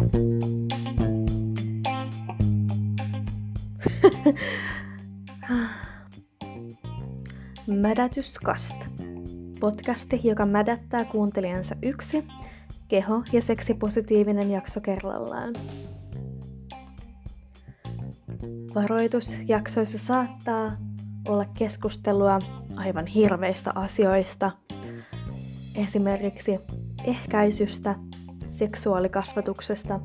[7.66, 8.76] Mädätyskast.
[9.60, 12.24] Podcasti, joka mädättää kuuntelijansa yksi
[12.88, 15.54] keho- ja seksipositiivinen jakso kerrallaan.
[18.74, 20.76] Varoitus jaksoissa saattaa
[21.28, 22.38] olla keskustelua
[22.76, 24.50] aivan hirveistä asioista,
[25.74, 26.58] esimerkiksi
[27.04, 27.94] ehkäisystä,
[28.60, 30.00] seksuaalikasvatuksesta,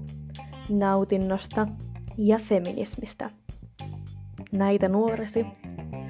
[0.70, 1.67] nautinnosta
[2.17, 3.29] ja feminismistä.
[4.52, 5.45] Näitä nuoresi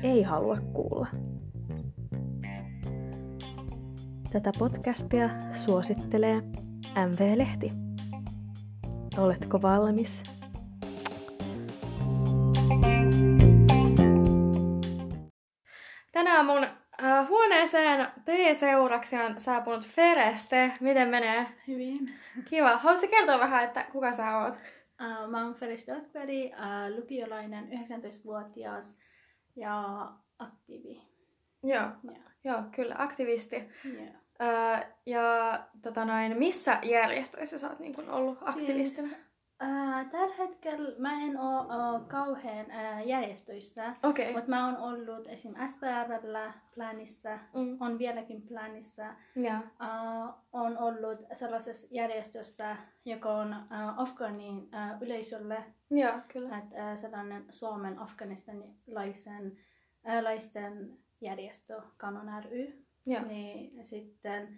[0.03, 1.07] ei halua kuulla.
[4.31, 5.29] Tätä podcastia
[5.65, 6.41] suosittelee
[7.07, 7.71] MV-lehti.
[9.17, 10.34] Oletko valmis?
[19.25, 20.71] On saapunut Fereste.
[20.79, 21.47] Miten menee?
[21.67, 22.13] Hyvin.
[22.45, 22.77] Kiva.
[22.77, 24.53] Haluaisitko kertoa vähän, että kuka sä oot?
[24.53, 28.97] Uh, mä oon Felis Dökberg, uh, lukiolainen, 19-vuotias
[29.55, 29.83] ja
[30.39, 31.01] aktiivi.
[31.63, 32.23] Joo, Yeah.
[32.43, 33.55] joo kyllä, aktivisti.
[33.85, 34.15] Yeah.
[34.41, 39.07] Öö, ja tota noin, missä järjestöissä sä oot niin kun ollut aktivistina?
[39.07, 39.24] Siis,
[40.11, 44.33] tällä hetkellä mä en uh, kauhean uh, järjestöissä, Okei.
[44.33, 45.53] mutta mä oon ollut esim.
[45.71, 47.77] SPRllä planissa, Mm.
[47.79, 49.05] on vieläkin planissa.
[49.35, 49.57] Joo.
[49.57, 56.57] Uh, on ollut sellaisessa järjestössä, joka on uh, Afganin uh, yleisölle Joo, kyllä.
[56.57, 59.57] että äh, sellainen Suomen afganistanilaisen
[60.09, 62.85] äh, laisten järjestö Kanon ry.
[63.05, 63.23] Joo.
[63.27, 64.57] Niin sitten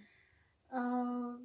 [0.73, 1.36] äh,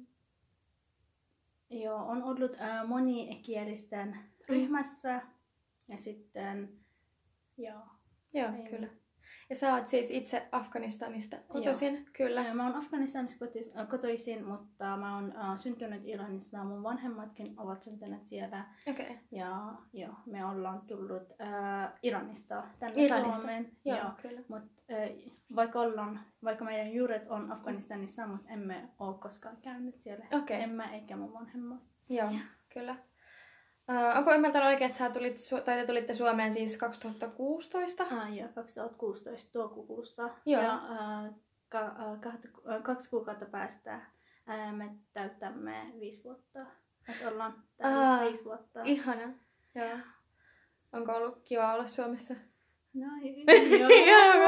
[1.93, 4.17] joo, on ollut äh, monikielisten
[4.49, 5.21] ryhmässä
[5.87, 6.69] ja sitten
[7.57, 7.81] joo.
[8.33, 8.69] Joo, Niin.
[8.69, 8.87] kyllä.
[9.49, 12.41] Ja sä oot siis itse Afganistanista kotoisin, kyllä.
[12.41, 16.63] Äh, Mä oon Afganistanissa kotis- äh, kotoisin, mutta mä oon äh, syntynyt Iranissa.
[16.63, 18.65] Mun vanhemmatkin ovat syntyneet siellä.
[18.89, 19.05] Okei.
[19.05, 19.17] Okay.
[19.31, 23.35] Ja joo, me ollaan tullut äh, Iranista tänne Iranista.
[23.35, 23.71] Suomeen.
[23.85, 24.09] Joo, Joo.
[24.21, 24.41] kyllä.
[24.47, 30.25] Mut, äh, vaikka, ollaan, vaikka meidän juuret on Afganistanissa, mutta emme ole koskaan käynyt siellä.
[30.33, 30.61] Okei.
[30.61, 31.79] En mä eikä mun vanhemmat.
[32.09, 32.29] Joo,
[32.73, 32.95] kyllä.
[33.89, 35.35] Ö, onko ymmärtänyt oikein, että sä tulit,
[35.65, 38.03] tai te tulitte Suomeen siis 2016?
[38.03, 40.29] Ah, joo, 2016 toukokuussa.
[40.45, 40.61] Joo.
[40.63, 41.33] Ja äh,
[41.69, 43.93] ka- äh, äh, kaksi kuukautta päästä
[44.49, 46.59] äh, me täyttämme viisi vuotta.
[47.09, 48.83] Että ollaan täällä Aa, viisi vuotta.
[48.83, 49.33] Ihana.
[49.75, 49.97] Joo.
[50.93, 52.33] Onko ollut kiva olla Suomessa?
[52.93, 53.07] No,
[53.79, 53.89] Joo.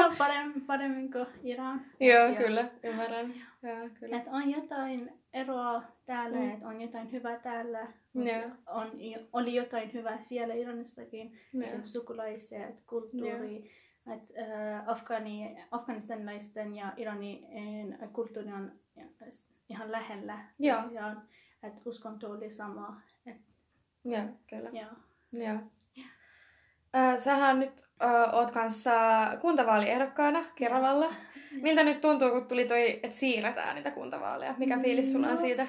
[0.02, 1.80] joo, paremmin, paremmin kuin Iran.
[2.00, 2.68] Joo, Ja- kyllä.
[2.84, 3.34] Ymmärrän.
[3.62, 4.16] Joo, kyllä.
[4.16, 6.50] Että on jotain eroa täällä, mm.
[6.50, 7.86] että on jotain hyvää täällä.
[8.24, 8.50] Joo.
[8.66, 8.90] On,
[9.32, 11.38] oli jotain hyvää siellä Iranissakin.
[11.52, 11.62] Joo.
[11.62, 13.70] Esimerkiksi sukulaiset, kulttuuri.
[14.14, 18.72] Että äh, Afgani, afganistanilaisten ja Iranin kulttuuri on
[19.68, 20.38] ihan lähellä.
[20.58, 20.80] Joo.
[20.82, 21.22] toisiaan.
[21.62, 23.00] Että uskonto oli sama.
[23.26, 23.36] Et,
[24.04, 24.70] Joo, kyllä.
[24.72, 24.90] joo.
[25.32, 25.58] Joo.
[26.96, 28.92] Ö, sähän nyt ö, oot kanssa
[29.40, 31.14] kuntavaaliehdokkaana Keravalla.
[31.62, 34.54] Miltä nyt tuntuu, kun tuli toi, että siirretään niitä kuntavaaleja?
[34.58, 35.40] Mikä fiilis sulla on No.
[35.40, 35.66] siitä?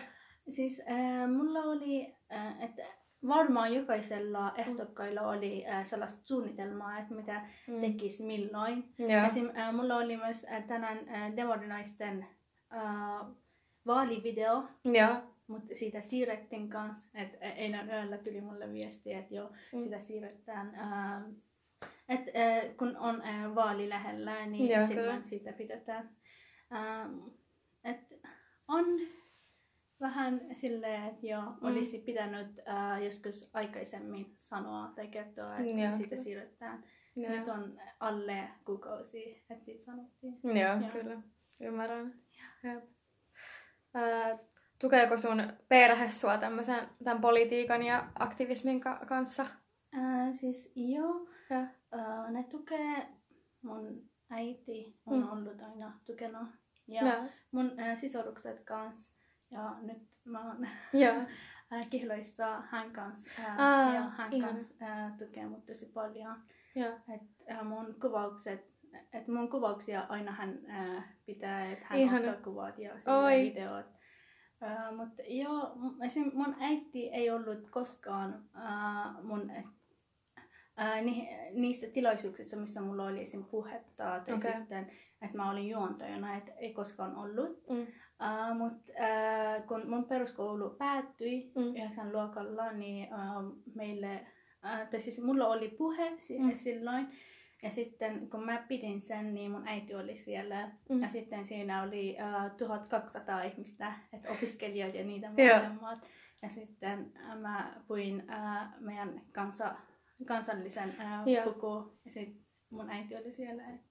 [0.50, 2.84] Siis äh, mulla oli, äh, että
[3.28, 7.81] varmaan jokaisella ehdokkailla oli äh, sellaista suunnitelmaa, että mitä Mm.
[7.81, 8.94] tekisi milloin.
[9.00, 9.25] Joo.
[9.25, 12.25] Esim, äh, mulla oli myös äh, tänään äh, demorinaisten
[12.74, 13.28] äh,
[13.88, 15.16] vaalivideo, Joo.
[15.47, 17.09] mutta siitä siirrettiin kanssa.
[17.19, 19.79] Et äh, eilen yöllä tuli mulle viesti, että joo, Mm.
[19.81, 20.75] sitä siirretään.
[20.75, 21.22] Äh,
[22.09, 25.28] et, äh, kun on äh, vaali lähellä, niin Joo, silloin kyllä.
[25.28, 26.09] siitä pidetään.
[26.74, 27.19] Ähm,
[27.84, 28.14] et
[28.68, 28.85] on
[30.02, 31.58] vähän silleen, että joo, Mm.
[31.68, 36.24] olisi pitänyt äh, joskus aikaisemmin sanoa tai kertoa, että Joo, siitä kyllä.
[36.24, 36.84] siirretään.
[37.16, 37.31] Joo.
[37.31, 40.40] Nyt on alle kuukausi, että siitä sanottiin.
[40.44, 40.90] Joo, Joo.
[40.91, 41.22] kyllä.
[41.59, 42.13] Ymmärrän.
[42.63, 42.84] Jep.
[43.96, 44.38] Ö,
[44.80, 49.46] tukeeko sun perhe sua tämmöisen, tämän politiikan ja aktivismin ka- kanssa?
[49.94, 51.66] Ää, siis joo, Joo.
[51.91, 53.08] ää, ne tukee
[53.62, 55.31] mun äiti on Mm.
[55.31, 56.47] ollut aina tukena.
[56.88, 57.24] Ja Joo.
[57.52, 59.16] mun ää, sisarukset kanssa.
[59.52, 60.68] Ja nyt mä oon
[61.72, 63.32] ää, kihloissa hän kanssa.
[63.58, 64.53] Ää, ja hän ihana.
[64.53, 66.35] kanssa ää, tukee mut tosi paljon.
[66.76, 66.94] Joo.
[67.16, 68.67] Et, ää, mun kuvaukset,
[69.14, 72.20] et mun kuvauksia aina hän ää, pitää, että hän Ihana.
[72.20, 72.94] ottaa kuvat ja
[73.44, 73.97] videot.
[74.61, 75.72] Uh, mutta joo,
[76.02, 76.32] esim.
[76.34, 79.52] mun äiti ei ollut koskaan uh, mun,
[80.82, 83.46] uh, ni, niissä tilaisuuksissa, missä mulla oli esim.
[83.46, 84.52] puhetta tai okay.
[84.59, 84.91] sitten,
[85.22, 87.64] että mä olin juontajana, että ei koskaan ollut.
[87.70, 87.82] Mm.
[87.82, 91.62] Uh, mutta uh, kun mun peruskoulu päättyi Mm.
[91.64, 91.76] mm.
[91.76, 94.26] 9 luokalla, niin uh, meille,
[94.64, 96.56] uh, tai siis mulla oli puhe Mm.
[96.56, 97.08] silloin.
[97.64, 100.72] Ja sitten kun mä pidin sen, niin mun äiti oli siellä.
[100.90, 101.02] Mm.
[101.02, 106.00] Ja sitten siinä oli uh, 1200 ihmistä, että opiskelijat ja niitä molemmat.
[106.41, 109.76] Ja sitten mä puin äh, meidän kansa,
[110.25, 111.43] kansallisen Joo.
[111.53, 111.99] puku.
[112.05, 113.64] Ja sitten mun äiti oli siellä.
[113.69, 113.81] Et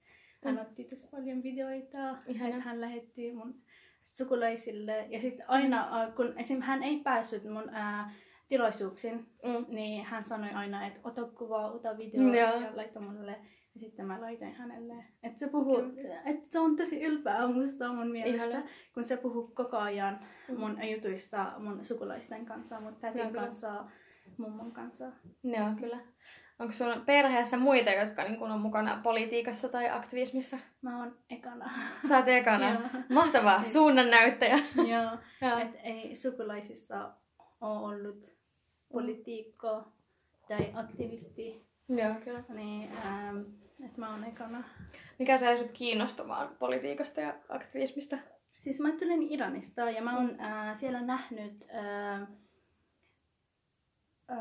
[0.45, 0.61] hän Mm.
[0.61, 2.17] otti tosi paljon videoita.
[2.27, 2.57] Ihana.
[2.57, 3.61] Et hän lähetti mun
[4.03, 5.07] sukulaisille.
[5.09, 6.61] Ja sitten aina, äh, kun esim.
[6.61, 8.15] hän ei päässyt mun äh,
[8.47, 9.65] tilaisuuksiin, Mm.
[9.75, 13.31] niin hän sanoi aina, että ota kuvaa, ota video Mm, ja laita mulle.
[13.73, 14.93] Ja sitten mä laitoin hänelle.
[15.23, 15.77] Että se puhuu,
[16.25, 18.67] että se on tosi ylpeä musta mun mielestä, Ihana.
[18.93, 20.19] kun se puhuu koko ajan
[20.49, 20.59] Mm.
[20.59, 23.41] mun jutuista mun sukulaisten kanssa, mun tätin kyllä.
[24.37, 25.05] Mummon kanssa.
[25.43, 25.97] Joo, kyllä.
[26.59, 30.57] Onko sulla perheessä muita, jotka niin kun on mukana politiikassa tai aktivismissa?
[30.81, 31.71] Mä oon ekana.
[32.07, 32.69] Sä oot ekana.
[32.73, 32.81] Joo.
[33.09, 34.59] Mahtavaa, Siis- suunnannäyttäjä.
[34.93, 35.17] Joo,
[35.49, 35.57] Joo.
[35.59, 37.11] että ei sukulaisissa
[37.61, 38.35] ole ollut
[38.91, 39.83] politiikko
[40.47, 42.43] tai aktivisti, Joo, kyllä.
[42.49, 43.37] niin ähm,
[43.85, 44.63] että mä oon ekana.
[45.19, 48.17] Mikä sai sut kiinnostumaan politiikasta ja aktivismista?
[48.59, 52.27] Siis mä tulin Iranista ja mä oon äh, siellä nähnyt, äh,
[54.31, 54.37] äh,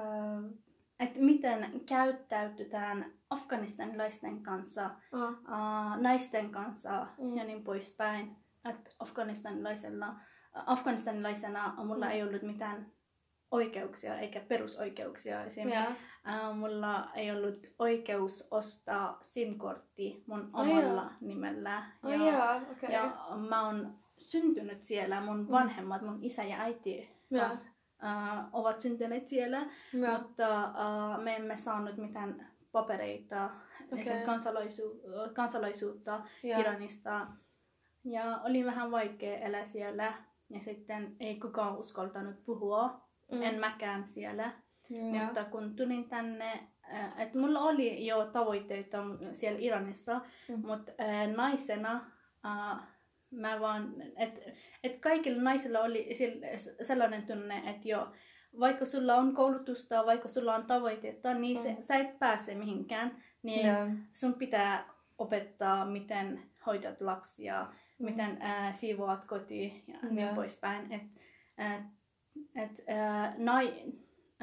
[1.00, 5.22] että miten käyttäytytään afganistanilaisten kanssa, Oh.
[5.52, 7.36] äh, naisten kanssa Mm.
[7.36, 8.36] ja niin poispäin.
[8.70, 10.20] Että afganistanilaisena,
[10.66, 12.12] afganistanilaisena mulla Mm.
[12.12, 12.86] ei ollut mitään
[13.50, 15.44] oikeuksia eikä perusoikeuksia.
[15.44, 15.68] Esim.
[15.68, 15.84] Joo.
[16.28, 21.10] Äh, mulla ei ollut oikeus ostaa SIM-kortti mun omalla joo.
[21.20, 21.82] nimellä.
[22.02, 22.92] Oh, joo, okei.
[22.92, 23.16] Ja
[23.48, 27.44] mä oon syntynyt siellä, mun vanhemmat, mun isä ja äiti Joo.
[27.44, 27.68] taas,
[28.04, 30.19] äh, ovat syntyneet siellä, Joo.
[30.19, 33.50] mutta äh, me emme saanut mitään papereita,
[33.93, 34.25] okay.
[34.25, 36.60] kansalaisu- kansalaisuutta Joo.
[36.60, 37.26] Iranista.
[38.04, 40.12] Ja oli vähän vaikea elää siellä.
[40.50, 43.43] Ja sitten ei kukaan uskaltanut puhua, Mm.
[43.43, 44.52] en mäkään siellä.
[44.90, 45.04] Joo.
[45.25, 46.69] Mutta kun tulin tänne,
[47.19, 48.99] että mulla oli jo tavoitteita
[49.32, 50.66] siellä Iranissa, Mm.
[50.66, 50.92] mutta
[51.37, 52.10] naisena
[53.31, 54.40] mä vaan, että
[54.84, 56.08] et kaikilla naisilla oli
[56.82, 58.12] sellainen tunne, että jo
[58.61, 61.82] vaikka sulla on koulutusta, vaikka sulla on tavoitteita, niin se, Mm.
[61.82, 63.87] sä et pääse mihinkään, niin Joo.
[64.12, 64.88] sun pitää
[65.19, 67.67] opettaa, miten hoidat lapsia,
[67.99, 68.05] Mm.
[68.05, 70.12] miten äh, siivoat koti ja Joo.
[70.12, 70.93] niin poispäin.
[70.93, 71.02] Et,
[71.61, 71.84] äh,
[72.55, 73.82] et, äh, nai,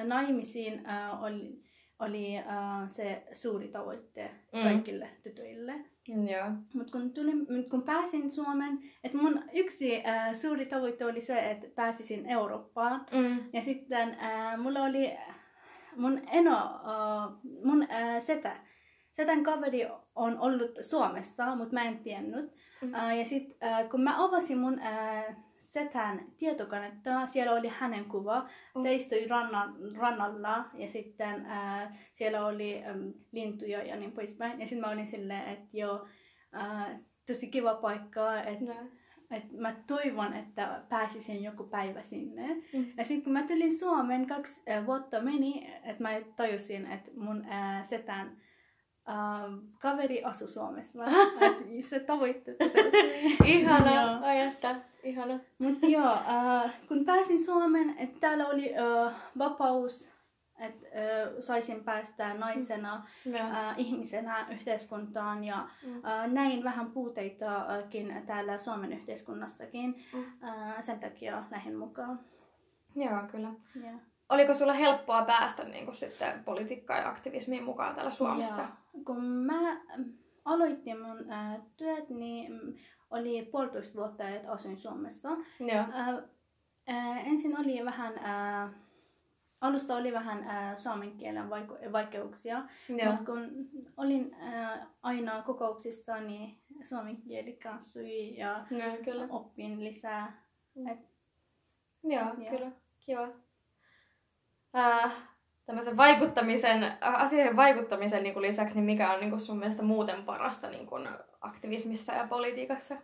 [0.04, 1.62] naimisiin äh, oli,
[2.00, 2.44] oli äh,
[2.88, 4.60] se suuri tavoite Mm.
[4.60, 4.64] mm.
[4.64, 5.74] kaikille tytöille.
[6.08, 6.52] Joo.
[6.74, 11.52] Mutta kun, tulin, mut kun pääsin Suomeen, että mun yksi äh, suuri tavoite oli se,
[11.52, 13.06] että pääsisin Eurooppaan.
[13.12, 13.40] Mm.
[13.54, 15.18] Ja sitten äh, mulla oli
[15.96, 17.34] mun eno, äh,
[17.64, 18.56] mun äh, setä,
[19.12, 22.52] setän kaveri on ollut Suomessa, mutta mä en tiennyt.
[22.82, 22.94] Mm.
[22.94, 25.36] Äh, ja sitten äh, kun mä avasin mun äh,
[25.74, 28.50] setän tietokonetta, siellä oli hänen kuva.
[28.76, 28.82] Mm.
[28.82, 34.60] Se istui rannan, rannalla ja sitten äh, siellä oli äm, lintuja ja niin poispäin.
[34.60, 36.08] Ja sitten mä olin silleen, että joo,
[36.56, 38.84] äh, tosi kiva paikka, että Joo.
[39.32, 42.54] et mä toivon, että pääsisin joku päivä sinne.
[42.74, 42.86] Mm.
[42.98, 47.46] Ja sitten kun mä tulin Suomeen, kaksi äh, vuotta meni, että mä tajusin, että mun
[47.46, 48.38] äh, setän
[49.10, 49.16] äh,
[49.80, 51.04] kaveri asui Suomessa.
[51.90, 52.56] Se tavoitte.
[53.46, 54.20] Ihana, Joo.
[55.04, 55.40] Ihana.
[55.60, 60.10] Mutta joo, äh, kun pääsin Suomeen, että täällä oli äh, vapaus,
[60.60, 63.36] että äh, saisin päästä naisena, Joo.
[63.40, 66.06] äh, ihmisenä yhteiskuntaan ja Mm.
[66.06, 70.06] äh, näin vähän puuteitakin täällä Suomen yhteiskunnassakin.
[70.14, 70.24] Mm.
[70.50, 72.20] Äh, sen takia lähdin mukaan.
[72.96, 73.50] Joo, kyllä.
[73.76, 73.96] Yeah.
[74.30, 78.62] Oliko sulla helppoa päästä niin kuin, sitten politiikkaan ja aktivismiin mukaan täällä Suomessa?
[78.62, 79.04] Joo.
[79.06, 80.14] Kun mä mm,
[80.46, 82.74] aloitin mun äh, työt, niin mm,
[83.14, 85.30] oli puolitoista vuotta, että asuin Suomessa.
[85.60, 85.86] Joo.
[85.96, 86.10] Äh,
[86.90, 88.70] äh, ensin oli vähän, äh,
[89.62, 91.50] alusta oli vähän äh, suomen kielen
[91.92, 93.12] vaikeuksia, Joo.
[93.12, 99.28] mutta kun olin äh, aina kokouksissa, niin suomen kieli kanssui ja Joo, kyllä.
[99.30, 100.44] oppin lisää.
[100.76, 100.96] Joo,
[102.04, 102.50] Joo.
[102.50, 102.72] kyllä.
[103.00, 103.28] Kiva.
[104.76, 105.14] Äh,
[105.66, 109.84] tämmöisen vaikuttamisen, äh, asioihin vaikuttamisen niin kuin lisäksi, niin mikä on niin kuin sun mielestä
[109.84, 111.10] muuten parasta niin kuin
[111.42, 112.96] aktivismissa ja politiikassa?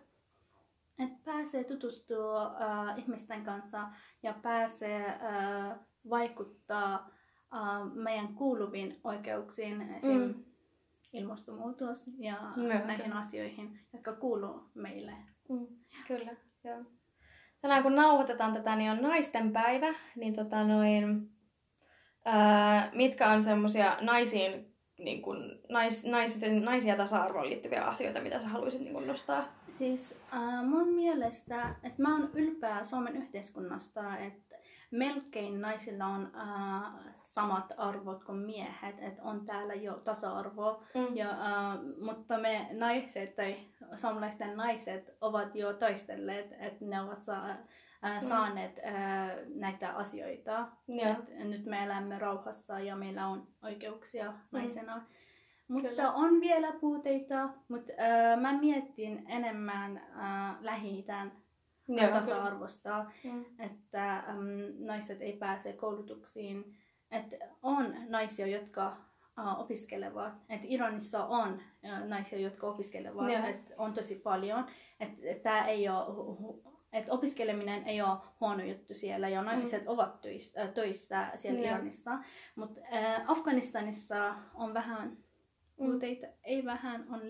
[0.98, 3.88] Että pääsee tutustua äh, ihmisten kanssa
[4.22, 5.78] ja pääsee äh,
[6.10, 7.10] vaikuttaa
[7.54, 10.20] äh, meidän kuuluviin oikeuksiin, esim.
[10.20, 10.34] Mm.
[11.12, 15.12] Ilmastonmuutos ja Joo, näihin asioihin, jotka kuuluu meille.
[15.48, 15.66] Mm,
[16.06, 16.32] kyllä,
[16.64, 16.84] joo.
[17.60, 21.30] Tänään kun nauhoitetaan tätä, niin on naisten päivä, niin tota noin,
[22.92, 28.80] mitkä on semmosia naisiin, niin kun, nais, naisten, naisia tasa-arvoon liittyviä asioita, mitä sä haluaisit
[28.80, 29.44] niin kun nostaa?
[29.78, 34.56] Siis äh, mun mielestä, että mä oon ylpeä Suomen yhteiskunnasta, että
[34.90, 40.82] melkein naisilla on äh, samat arvot kuin miehet, että on täällä jo tasa-arvo.
[40.94, 41.16] Mm.
[41.16, 43.56] Ja, äh, mutta me naiset tai
[43.96, 47.56] suomalaisten naiset ovat jo taistelleet, että ne ovat saa,
[48.04, 48.94] äh, saaneet äh,
[49.54, 50.68] näitä asioita.
[50.88, 51.10] Joo.
[51.10, 55.02] Et nyt me elämme rauhassa ja meillä on oikeuksia naisena.
[55.68, 56.12] Mutta Kyllä.
[56.12, 61.32] on vielä puuteita, mutta äh, mä mietin enemmän äh, Lähi-idän
[61.88, 63.06] Joo, tasa-arvosta.
[63.24, 63.44] Mm.
[63.58, 64.38] että äm,
[64.78, 66.76] naiset ei pääse koulutuksiin.
[67.10, 68.96] Että on naisia, jotka
[69.38, 70.32] äh, opiskelevat.
[70.48, 73.32] Että Iranissa on äh, naisia, jotka opiskelevat.
[73.32, 73.46] Joo.
[73.46, 74.66] Et on tosi paljon.
[75.00, 76.06] Että et, tää ei ole,
[76.92, 81.68] et opiskeleminen ei ole huono juttu siellä ja naiset ovat töissä, äh, töissä siellä Joo.
[81.68, 82.18] Iranissa.
[82.56, 85.16] Mutta äh, Afganistanissa on vähän
[85.76, 87.20] puuteita, ei vähän, on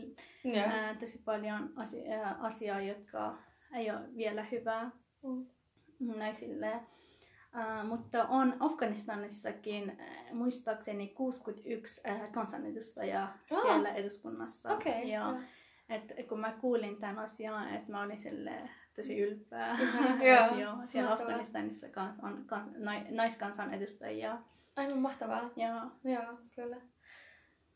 [0.45, 0.64] Joo.
[0.67, 3.38] ää, tosi paljon asi- ää, asiaa, jotka
[3.75, 4.90] ei ole vielä hyvää
[5.23, 5.47] Mm.
[5.99, 6.81] naisille.
[7.52, 13.61] Ää, mutta on Afganistanissakin ää, muistaakseni 61 ää, kansanedustajaa Aa.
[13.61, 14.75] siellä eduskunnassa.
[14.75, 15.09] Okei.
[15.11, 15.38] Ja, joo.
[15.88, 18.52] et, kun mä kuulin tämän asian, että mä olin sille
[18.97, 19.76] tosi ylpeä.
[20.35, 20.59] Joo.
[20.61, 21.12] joo, siellä Mahtavaa.
[21.12, 24.38] Afganistanissa kans on kans, nai, naiskansanedustajia.
[24.76, 25.50] Aivan mahtavaa.
[25.56, 26.76] Ja, Joo, kyllä.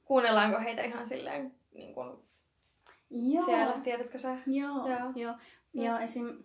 [0.05, 2.19] Kuunnellaanko heitä ihan silleen niin kuin
[3.11, 3.45] joo.
[3.45, 4.37] siellä, tiedätkö sä?
[4.47, 5.13] Joo, Joo.
[5.15, 5.35] joo.
[5.75, 6.43] Ja esim.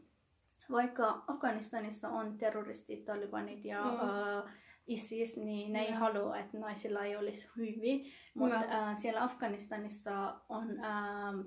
[0.71, 3.89] vaikka Afganistanissa on terroristit, talibanit ja Mm.
[3.91, 3.97] mm.
[4.43, 4.49] uh,
[4.88, 5.99] ISIS, niin ne ei Joo.
[5.99, 8.05] halua, että naisilla ei olisi hyvin.
[8.33, 8.91] Mutta Joo.
[8.91, 11.45] uh, siellä Afganistanissa on uh,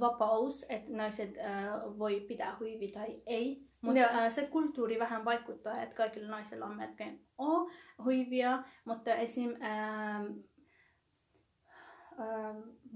[0.00, 3.68] vapaus, että naiset uh, voi pitää hyvin tai ei.
[3.80, 7.70] Mutta uh, se kulttuuri vähän vaikuttaa, että kaikilla naisilla on melkein o
[8.04, 9.50] huivia, mutta esim.
[9.50, 10.44] Uh,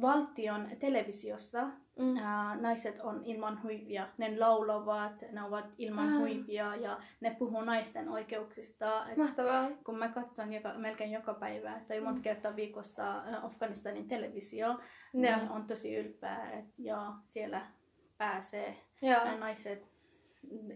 [0.01, 2.17] valtion televisiossa Mm.
[2.17, 4.09] Ää, naiset on ilman huivia.
[4.19, 6.19] Ne laulavat, ne ovat ilman Ah.
[6.21, 9.09] huivia ja ne puhuu naisten oikeuksista.
[9.11, 9.69] Et Mahtavaa.
[9.85, 12.23] kun mä katson joka, melkein joka päivä tai monta Mm.
[12.23, 14.79] kertaa viikossa Afganistanin televisio, Joo.
[15.13, 17.67] niin on tosi ylpeä, että ja siellä
[18.19, 18.77] pääsee
[19.09, 19.89] ää, naiset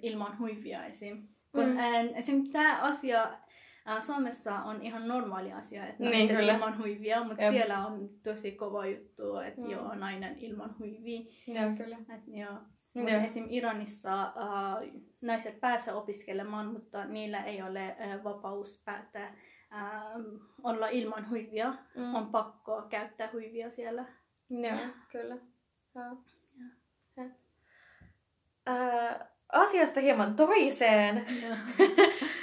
[0.03, 1.29] ilman huivia esim.
[1.53, 1.79] Kun, Mm.
[2.15, 2.51] esim.
[2.53, 3.39] tämä asia
[3.87, 6.53] ää, Suomessa on ihan normaali asia, että Niin, naiset kyllä.
[6.55, 7.53] ilman huivia, mutta Jep.
[7.53, 9.71] siellä on tosi kova juttu, että Mm.
[9.71, 11.21] joo, nainen ilman huivia.
[11.47, 11.97] Joo, kyllä.
[12.15, 12.59] Et joo.
[12.95, 13.47] Mutta esim.
[13.51, 14.33] Iranissa äh,
[15.21, 19.27] naiset pääsevät opiskelemaan, mutta niillä ei ole äh, vapaus päättää
[19.73, 20.03] äh,
[20.63, 21.75] olla ilman huivia.
[21.97, 22.15] Mm.
[22.15, 24.05] On pakko käyttää huivia siellä.
[24.51, 24.79] Joo,
[25.13, 25.37] kyllä.
[25.95, 26.17] Joo.
[27.17, 27.25] Ja.
[28.67, 31.27] Ää, asiasta hieman toiseen.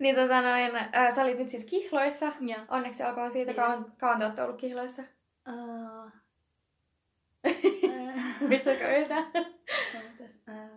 [0.00, 2.32] niin tota noin, ää, sä olit nyt siis kihloissa.
[2.40, 3.56] ja, Onneksi olkoon siitä, Yes.
[3.60, 5.02] kauan, kauan te olette ollut kihloissa.
[5.48, 6.12] äh,
[8.48, 9.24] Mistäkö yhtään?
[9.34, 10.70] ootas, äh,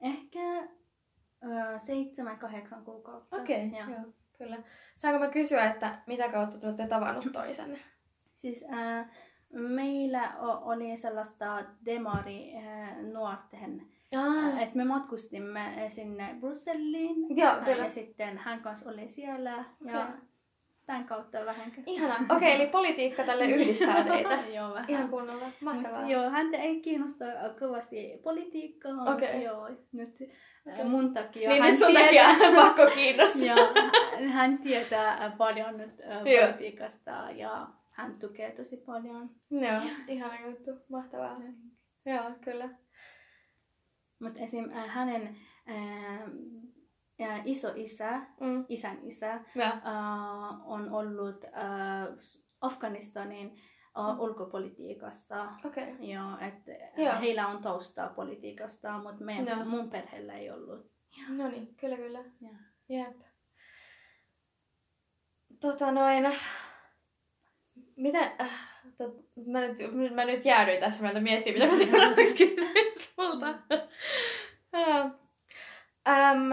[0.00, 3.36] ehkä äh, seitsemän, kahdeksan kuukautta.
[3.36, 3.88] Okei, Joo.
[3.90, 4.58] joo, kyllä.
[4.94, 7.78] Saanko mä kysyä, että mitä kautta te olette tavannut toisenne?
[8.34, 9.06] Siis äh,
[9.52, 17.76] meillä oli sellaista demari äh, nuorten Ah, että me matkustimme sinne Brysseliin kyllä.
[17.84, 19.50] ja sitten hän kanssa oli siellä
[19.84, 20.14] ja Okei.
[20.86, 22.36] tämän kautta vähän kes- ihana.
[22.36, 24.38] Okei, eli politiikka tälle yhdistää teitä.
[24.56, 24.90] joo, vähän.
[24.90, 25.46] Ihan kunnolla.
[25.60, 26.00] Mahtavaa.
[26.00, 27.24] Mut, joo, häntä ei kiinnosta
[27.58, 29.10] kovasti politiikkaa, Okei.
[29.12, 30.16] mutta joo, nyt
[30.66, 30.84] ää, Okei.
[30.84, 33.42] mun takia Niin hän sun tietää, takia pakko kiinnostaa.
[33.44, 33.68] joo,
[34.32, 36.46] hän- tietää ää, paljon nyt Joo.
[36.46, 39.30] politiikasta ja hän tukee tosi paljon.
[39.50, 40.70] Joo, ihana juttu.
[40.90, 41.40] Mahtavaa.
[42.06, 42.68] Joo, kyllä.
[44.22, 44.70] Mutta esim.
[44.72, 45.36] ää, hänen
[45.66, 46.28] ää,
[47.20, 48.64] ää, isoisä, Mm.
[48.68, 49.66] isän isä, Joo.
[49.66, 52.16] äh, on ollut äh,
[52.60, 53.56] Afganistanin
[53.98, 55.48] äh, ulkopolitiikassa.
[55.64, 55.92] Okei.
[55.92, 56.06] Okay.
[56.06, 57.20] Joo, että Joo.
[57.20, 59.64] heillä on taustaa politiikasta, mutta meidän, Joo.
[59.68, 60.92] mun perheellä ei ollut.
[61.28, 62.24] No niin, kyllä kyllä.
[62.88, 63.16] Jep.
[65.60, 66.24] Tota noin,
[67.96, 72.92] miten, äh, tot, mä, nyt, mä nyt jäädyin tässä meiltä miettimään, mitä mä seuraavaksi kysyin
[73.14, 73.54] sulta.
[76.08, 76.52] Ähm,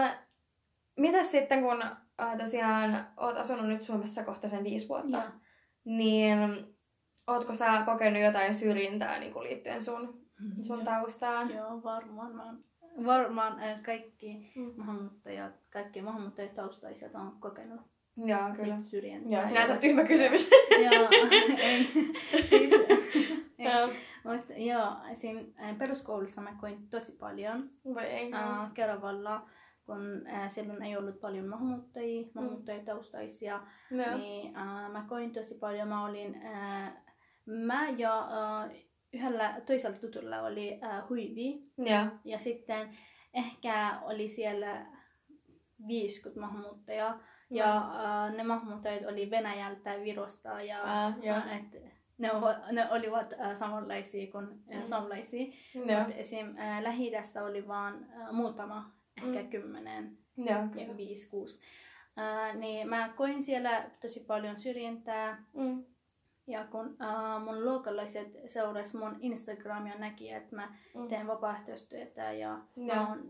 [0.96, 5.24] mitäs sitten, kun äh, tosiaan oot asunut nyt Suomessa kohta sen viisi vuotta, Joo.
[5.84, 6.38] niin
[7.26, 10.26] ootko sä kokenut jotain syrjintää niin kuin liittyen sun,
[10.62, 11.50] sun taustaan?
[11.50, 12.34] Joo, varmaan.
[12.34, 12.54] Mä,
[13.06, 14.72] varmaan äh, kaikki Mm.
[14.76, 17.80] maahanmuuttajat, kaikki maahanmuuttajataustaiset on kokenut
[18.26, 18.78] Joo, kyllä.
[18.82, 19.38] syrjintää.
[19.38, 20.50] Joo, sinänsä Ja- tyhmä kysymys.
[20.90, 21.08] Joo,
[21.58, 21.84] ei.
[22.46, 22.70] Siis.
[24.24, 25.38] Mutta joo, esim.
[25.62, 27.70] äh, peruskoulussa mä koin tosi paljon.
[27.84, 28.32] Voi ei.
[28.32, 29.48] äh, Keravalla,
[29.86, 34.16] kun äh, silloin ei ollut paljon maahanmuuttajia, maahanmuuttajataustaisia, Joo.
[34.18, 35.88] niin äh, mä koin tosi paljon.
[35.88, 36.92] Mä olin, äh,
[37.46, 38.18] mä ja
[38.64, 38.70] äh,
[39.12, 42.06] yhdellä toisella tutulla oli äh, huivi Joo.
[42.24, 42.88] ja sitten
[43.34, 44.86] ehkä oli siellä
[45.88, 47.20] 50 maahanmuuttajaa.
[47.50, 51.36] Ja äh, ne maahanmuuttajat oli Venäjältä, Virosta ja Ah, joo.
[51.36, 51.82] äh, et,
[52.18, 52.28] ne,
[52.72, 54.86] ne olivat äh, samanlaisia kuin äh, Mm.
[54.86, 55.52] suomalaisia.
[55.74, 55.98] Joo.
[55.98, 56.56] Mutta esim.
[56.58, 57.12] Äh, lähi
[57.44, 58.90] oli vaan äh, muutama,
[59.22, 59.48] ehkä Mm.
[59.50, 60.96] kymmenen, ja kyllä.
[60.96, 61.60] viisi, kuusi.
[62.18, 65.44] Äh, niin mä koin siellä tosi paljon syrjintää.
[65.54, 65.84] Mm.
[66.46, 71.08] Ja kun äh, mun luokalaiset seurasi mun Instagramia näki, että mä Mm.
[71.08, 72.86] teen vapaaehtoistyötä ja Joo.
[72.94, 73.20] mä oon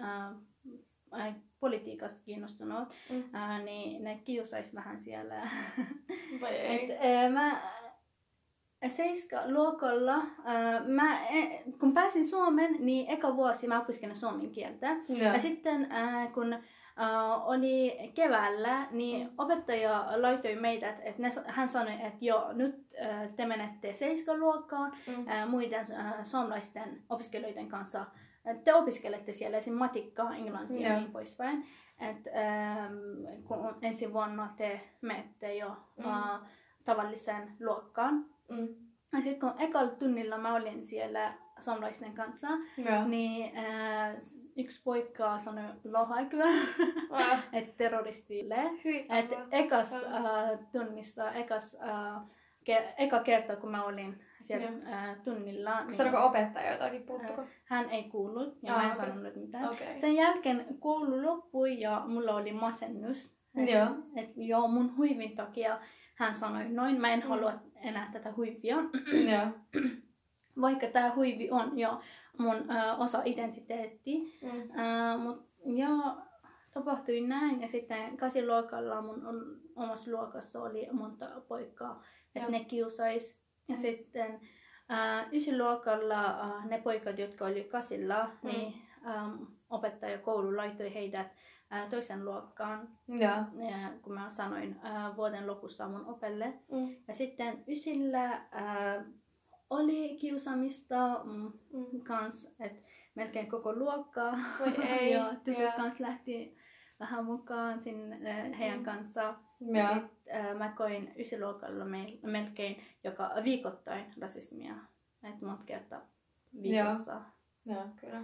[0.00, 0.30] äh,
[1.26, 1.34] äh,
[1.64, 3.34] politiikasta kiinnostunut, Mm.
[3.34, 5.34] äh, niin ne kiusais vähän siellä.
[6.40, 6.92] Vai ei?
[6.92, 7.60] Et, äh, mä
[8.88, 14.86] seiska luokalla, äh, mä, eh, kun pääsin Suomen, niin eka vuosi mä opiskelin suomen kieltä.
[15.08, 15.32] Joo.
[15.32, 15.88] Ja sitten
[16.34, 16.58] kun
[17.44, 23.28] oli keväällä, niin opettaja laittoi meitä, että et ne, hän sanoi, että joo, nyt äh,
[23.36, 25.28] te menette seiskaluokkaan Mm.
[25.28, 25.86] äh, muiden
[26.22, 28.04] suomalaisten opiskelijoiden kanssa.
[28.64, 29.74] Te opiskelette siellä esim.
[29.74, 31.66] matikkaa, englantia ja niin poispäin.
[32.00, 36.04] Et, ähm, kun ensi vuonna te menette jo Mm.
[36.06, 36.40] äh,
[36.84, 38.26] tavalliseen luokkaan.
[38.50, 38.68] Mm.
[39.12, 43.04] Ja sitten kun ekalla tunnilla mä olin siellä suomalaisten kanssa, Joo.
[43.08, 44.14] niin äh,
[44.56, 46.46] yksi poika sanoi lohaikyä,
[47.10, 48.56] Ah, että terroristille.
[48.84, 49.06] hyi.
[49.18, 52.22] Et ekas äh, tunnissa, ekas, äh,
[52.64, 54.92] ke, eka kerta kun mä olin siellä Joo.
[54.92, 57.44] äh, tunnilla, niin Sanoiko opettaja jotakin, puuttuko?
[57.64, 59.06] hän ei kuullut ja Ah, mä en okei.
[59.06, 59.68] sanonut mitään.
[59.70, 60.00] Okei.
[60.00, 63.36] Sen jälkeen koulu loppui ja mulla oli masennus.
[63.56, 63.86] Et, Joo.
[64.16, 65.80] Et, joo, mun huivin takia
[66.14, 67.28] hän sanoi noin, mä en Mm.
[67.28, 68.76] halua enää tätä huivia.
[69.32, 69.82] Joo.
[70.60, 72.00] Vaikka tämä huivi on jo
[72.38, 74.38] mun äh, osa identiteetti.
[74.42, 74.78] Mm.
[74.78, 76.14] Äh, mut joo,
[76.72, 79.22] tapahtui näin ja sitten kasiluokalla mun
[79.76, 82.02] omassa luokassa oli monta poikaa,
[82.34, 83.43] että ne kiusais.
[83.68, 84.40] Ja sitten
[84.90, 88.48] äh, ysiluokalla äh, ne poikat, jotka oli kasilla, Mm.
[88.48, 88.74] niin
[89.06, 91.26] ähm, opettaja koulu laittoi heidät
[91.72, 93.20] äh, toisen luokkaan, Joo.
[93.70, 96.52] ja, kun mä sanoin äh, vuoden lopussa mun opelle.
[96.72, 96.96] Mm.
[97.08, 99.04] Ja sitten ysillä äh,
[99.70, 102.00] oli kiusaamista mm, Mm.
[102.02, 102.82] kans, että
[103.14, 104.38] melkein koko luokkaa.
[104.60, 105.12] Voi ei.
[105.12, 105.72] ja tytöt Joo.
[105.76, 106.56] kans lähti
[107.00, 108.84] vähän mukaan sinne äh, heidän Mm.
[108.84, 109.43] kanssaan.
[109.60, 109.94] Ja Joo.
[109.94, 114.74] sit äh, mä koin ysiluokalla me- melkein joka viikoittain rasismia.
[115.22, 116.00] Että monta kertaa
[116.62, 117.20] viikossa.
[117.66, 118.20] Joo, kyllä.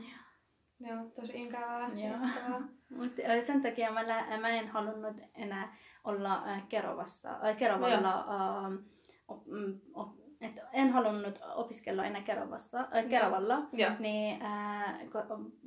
[0.81, 1.89] Joo, tosi ikävää.
[1.89, 2.17] Joo.
[2.17, 2.61] Ikävää.
[2.97, 8.19] Mut äh, sen takia mä, lä- mä en halunnut enää olla äh, Kerovassa, äh, Kerovalla,
[8.19, 8.73] äh,
[9.29, 10.09] op, mm, op,
[10.41, 13.69] et en halunnut opiskella enää Kerovassa, äh, Kerovalla.
[13.73, 13.91] Joo.
[13.99, 14.95] Niin, äh,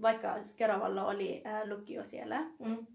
[0.01, 2.87] vaikka Kerovalla oli äh, lukio siellä, Mm.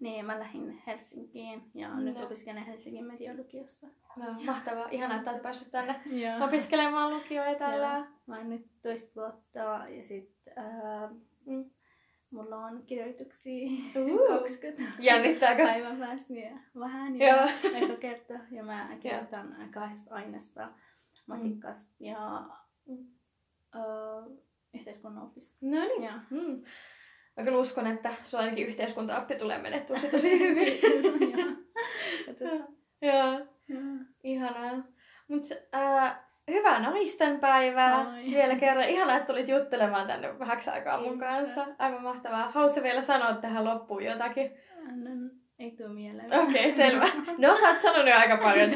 [0.00, 2.26] Niin mä lähdin Helsinkiin ja nyt Joo.
[2.26, 3.86] opiskelen Helsingin medialukiokssa.
[4.16, 4.88] Joo, mahtavaa.
[4.90, 6.44] Ihanaa, että olet päässyt tänne Joo.
[6.44, 8.06] opiskelemaan lukioa ja tällä.
[8.26, 11.10] Mä oon nyt toista vuotta ja sit äh,
[11.46, 11.70] Mm.
[12.30, 14.18] mulla on kirjoituksia Uhu.
[14.40, 15.62] 20 Jännittääkö?
[15.62, 17.48] päivän päästä niin vähän ja Joo.
[17.74, 18.34] eka kerta.
[18.50, 20.68] Ja mä kirjoitan kahdesta aineesta
[21.26, 22.42] matikasta ja
[22.86, 23.06] Mm.
[23.76, 24.38] äh,
[24.74, 25.56] yhteiskunnan opista.
[25.60, 26.02] No niin.
[26.02, 26.20] Ja.
[26.30, 26.62] Mm.
[27.36, 30.80] Mä kyllä uskon, että sulla ainakin yhteiskunta-appi tulee menettyä se tosi hyvin.
[33.02, 33.40] Joo.
[34.24, 34.82] Ihanaa.
[35.28, 35.42] Mut,
[35.74, 36.16] äh,
[36.50, 38.30] hyvää naisten päivää Samoin.
[38.30, 38.88] vielä kerran.
[38.88, 41.64] Ihanaa, että tulit juttelemaan tänne vähäksi aikaa mun kanssa.
[41.78, 42.50] Aivan mahtavaa.
[42.50, 44.50] Haluaisin vielä sanoa tähän loppuun jotakin.
[44.88, 46.34] Annan, ei tuu mieleen.
[46.34, 47.08] Okei, okay, selvä.
[47.38, 48.70] No, sä oot sanonut jo aika paljon.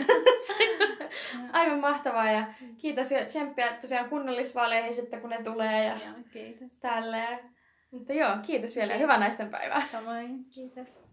[1.53, 2.45] Aivan mahtavaa ja
[2.79, 6.69] kiitos ja tsemppiä tosiaan kunnallisvaaleihin sitten kun ne tulee ja Joo, kiitos.
[6.81, 7.39] tälleen.
[7.91, 9.87] Mutta joo, kiitos vielä ja hyvää naisten päivää.
[9.93, 11.10] Samoin, kiitos.